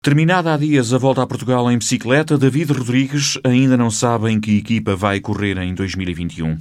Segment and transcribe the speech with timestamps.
[0.00, 4.38] Terminada há dias a volta a Portugal em bicicleta, David Rodrigues ainda não sabe em
[4.38, 6.56] que equipa vai correr em 2021.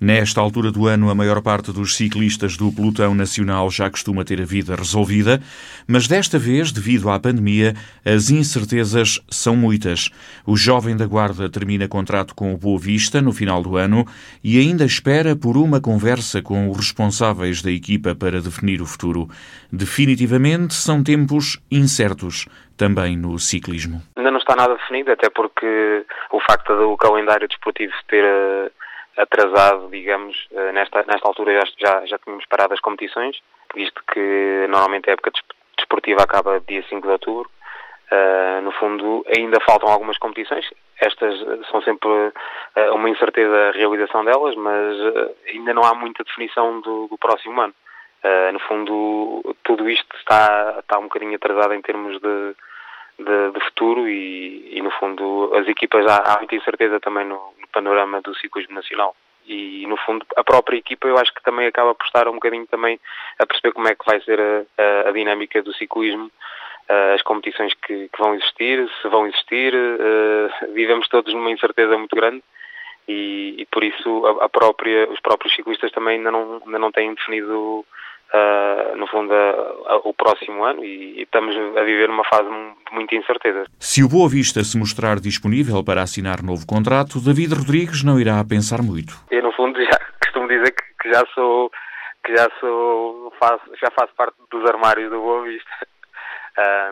[0.00, 4.40] Nesta altura do ano, a maior parte dos ciclistas do pelotão nacional já costuma ter
[4.40, 5.42] a vida resolvida,
[5.84, 10.08] mas desta vez, devido à pandemia, as incertezas são muitas.
[10.46, 14.06] O jovem da Guarda termina contrato com o Boa Vista no final do ano
[14.44, 19.28] e ainda espera por uma conversa com os responsáveis da equipa para definir o futuro.
[19.72, 24.00] Definitivamente são tempos incertos também no ciclismo?
[24.16, 28.70] Ainda não está nada definido, até porque o facto do calendário desportivo ter uh,
[29.16, 33.36] atrasado, digamos, uh, nesta, nesta altura já, já, já tínhamos parado as competições,
[33.74, 35.32] visto que normalmente a época
[35.76, 37.50] desportiva acaba dia 5 de outubro.
[38.06, 40.64] Uh, no fundo, ainda faltam algumas competições.
[41.00, 41.34] Estas
[41.68, 46.80] são sempre uh, uma incerteza a realização delas, mas uh, ainda não há muita definição
[46.80, 47.74] do, do próximo ano.
[48.52, 52.54] No fundo, tudo isto está, está um bocadinho atrasado em termos de,
[53.18, 57.34] de, de futuro e, e, no fundo, as equipas há, há muita incerteza também no,
[57.34, 59.14] no, panorama do ciclismo nacional.
[59.46, 62.66] E, no fundo, a própria equipa eu acho que também acaba por estar um bocadinho
[62.66, 62.98] também
[63.38, 66.30] a perceber como é que vai ser a, a, a dinâmica do ciclismo,
[67.14, 69.74] as competições que, que, vão existir, se vão existir.
[69.74, 72.42] Uh, vivemos todos numa incerteza muito grande
[73.08, 77.14] e, e por isso a, própria, os próprios ciclistas também ainda não, ainda não têm
[77.14, 77.84] definido
[78.34, 82.48] uh, no fundo, a, a, o próximo ano e, e, estamos a viver uma fase
[82.48, 83.66] de muita incerteza.
[83.78, 88.42] Se o Boa Vista se mostrar disponível para assinar novo contrato, David Rodrigues não irá
[88.44, 89.14] pensar muito.
[89.30, 91.70] Eu, no fundo, já costumo dizer que, que já sou
[92.24, 95.70] que já sou faço, já faço parte dos armários do Boa Vista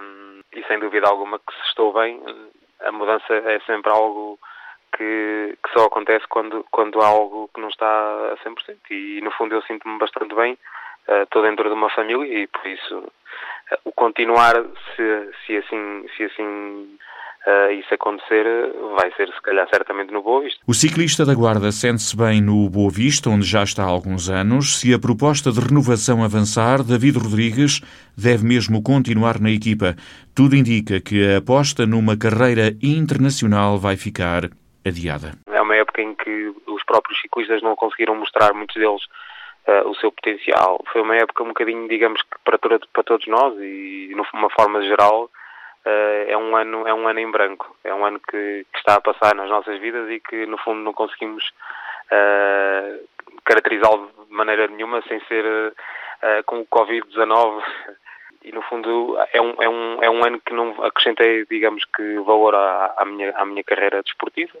[0.00, 2.22] um, e sem dúvida alguma que se estou bem
[2.80, 4.38] a mudança é sempre algo
[4.96, 9.30] que, que, só acontece quando, quando há algo que não está a 100% e no
[9.32, 10.56] fundo eu sinto-me bastante bem
[11.22, 14.54] estou uh, dentro de uma família e por isso uh, o continuar
[14.96, 16.96] se, se assim se assim
[17.46, 18.44] uh, isso acontecer
[18.96, 20.60] vai ser se calhar certamente no Boa Vista.
[20.66, 24.80] O ciclista da Guarda sente-se bem no Boa Vista, onde já está há alguns anos.
[24.80, 27.80] Se a proposta de renovação avançar, David Rodrigues
[28.16, 29.94] deve mesmo continuar na equipa.
[30.34, 34.50] Tudo indica que a aposta numa carreira internacional vai ficar
[34.86, 35.32] adiada.
[35.46, 39.02] É uma época em que os próprios ciclistas não conseguiram mostrar, muitos deles,
[39.66, 40.82] uh, o seu potencial.
[40.92, 44.82] Foi uma época um bocadinho, digamos que para, para todos nós e de uma forma
[44.82, 47.76] geral uh, é um ano é um ano em branco.
[47.84, 50.80] É um ano que, que, está a passar nas nossas vidas e que no fundo
[50.80, 51.44] não conseguimos
[52.10, 53.08] uh,
[53.44, 55.74] caracterizá-lo de maneira nenhuma sem ser
[56.46, 57.62] com o Covid-19
[58.44, 62.18] e no fundo é um, é um, é um ano que não acrescentei, digamos que,
[62.20, 64.58] valor à, à, minha, à minha carreira desportiva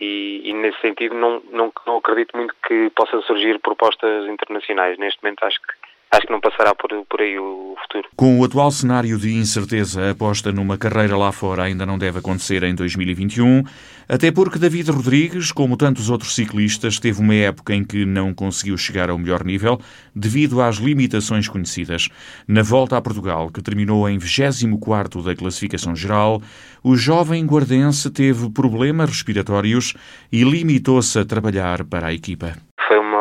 [0.00, 4.98] e, e, nesse sentido não, não, não acredito muito que possam surgir propostas internacionais.
[4.98, 8.08] Neste momento acho que acho que não passará por, por aí o futuro.
[8.16, 12.18] Com o atual cenário de incerteza, a aposta numa carreira lá fora ainda não deve
[12.18, 13.62] acontecer em 2021,
[14.08, 18.76] até porque David Rodrigues, como tantos outros ciclistas, teve uma época em que não conseguiu
[18.78, 19.80] chegar ao melhor nível
[20.14, 22.08] devido às limitações conhecidas.
[22.46, 26.40] Na volta a Portugal, que terminou em 24º da classificação geral,
[26.82, 29.94] o jovem guardense teve problemas respiratórios
[30.30, 32.65] e limitou-se a trabalhar para a equipa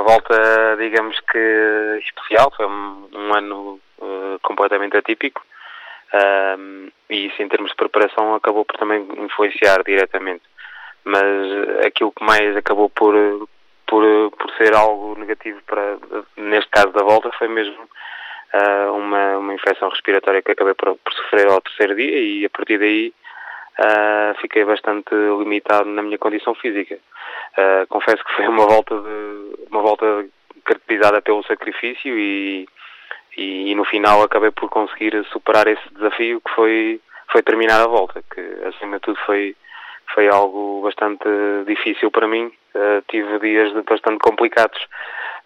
[0.05, 5.41] volta, digamos que especial, foi um, um ano uh, completamente atípico
[6.57, 10.43] um, e isso em termos de preparação acabou por também influenciar diretamente.
[11.03, 13.13] Mas aquilo que mais acabou por,
[13.85, 15.97] por, por ser algo negativo para,
[16.37, 21.13] neste caso da volta foi mesmo uh, uma, uma infecção respiratória que acabei por, por,
[21.13, 23.13] sofrer ao terceiro dia e a partir daí
[23.79, 26.97] uh, fiquei bastante limitado na minha condição física.
[27.57, 30.25] Uh, confesso que foi uma volta de, uma volta
[30.65, 32.67] caracterizada pelo sacrifício e,
[33.37, 36.99] e, e, no final acabei por conseguir superar esse desafio que foi
[37.31, 39.55] foi terminar a volta que acima de tudo foi
[40.13, 41.27] foi algo bastante
[41.65, 42.51] difícil para mim.
[42.75, 44.79] Uh, tive dias bastante complicados.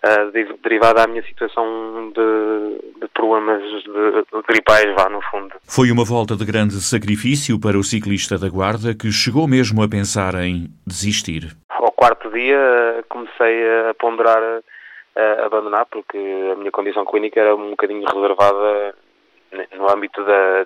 [0.03, 5.53] Uh, derivado da minha situação de, de problemas de, de gripais, vá no fundo.
[5.67, 9.89] Foi uma volta de grande sacrifício para o ciclista da Guarda que chegou mesmo a
[9.89, 11.55] pensar em desistir
[12.29, 14.61] dia comecei a ponderar
[15.15, 16.17] a abandonar porque
[16.51, 18.95] a minha condição clínica era um bocadinho reservada
[19.75, 20.65] no âmbito da,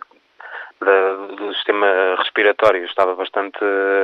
[0.81, 2.85] da, do sistema respiratório.
[2.85, 3.59] Estava bastante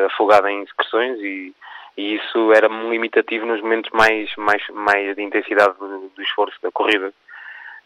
[0.08, 1.54] afogada em secreções e,
[1.98, 6.72] e isso era limitativo nos momentos mais, mais, mais de intensidade do, do esforço da
[6.72, 7.14] corrida.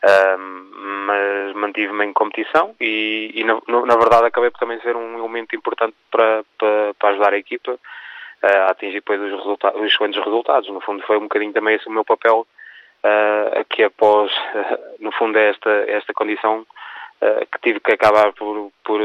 [0.05, 0.71] Um,
[1.05, 3.53] mas mantive-me em competição e, e na,
[3.85, 7.79] na, verdade acabei por também ser um elemento importante para, para, para ajudar a equipa
[8.43, 10.69] a atingir depois os, resultados, os excelentes resultados.
[10.69, 12.45] No fundo, foi um bocadinho também esse o meu papel,
[13.03, 16.65] uh, que após, uh, no fundo, esta, esta condição,
[17.53, 18.99] que tive que acabar por, por,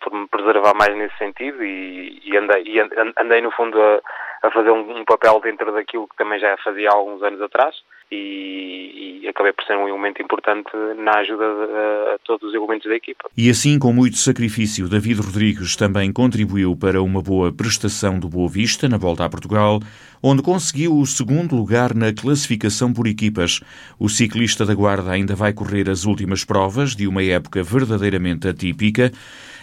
[0.00, 2.78] por, me preservar mais nesse sentido e, e andei, e
[3.20, 4.00] andei, no fundo, a,
[4.46, 7.74] a fazer um, um, papel dentro daquilo que também já fazia há alguns anos atrás
[8.10, 12.88] e, e acabei por ser um elemento importante na ajuda de, a todos os elementos
[12.88, 13.28] da equipa.
[13.36, 18.48] E assim, com muito sacrifício, David Rodrigues também contribuiu para uma boa prestação do Boa
[18.48, 19.80] Vista na volta a Portugal,
[20.22, 23.60] onde conseguiu o segundo lugar na classificação por equipas.
[23.98, 29.12] O ciclista da Guarda ainda vai correr as últimas provas de uma época verdadeiramente atípica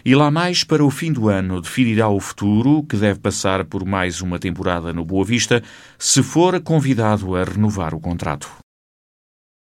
[0.08, 3.84] e lá mais para o fim do ano definirá o futuro, que deve passar por
[3.84, 5.64] mais uma temporada no Boa Vista,
[5.98, 8.35] se for convidado a renovar o contrato.
[8.38, 8.65] partout.